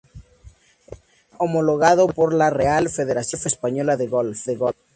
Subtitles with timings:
[0.85, 4.47] Está homologado por la Real Federación Española de Golf.